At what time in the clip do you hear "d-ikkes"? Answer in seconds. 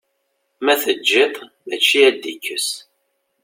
2.21-2.67